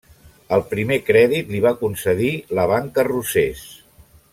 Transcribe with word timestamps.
El 0.55 0.63
primer 0.71 0.97
crèdit 1.09 1.53
li 1.57 1.61
va 1.67 1.75
concedir 1.85 2.33
la 2.61 2.67
Banca 2.75 3.09
Rosés. 3.13 3.67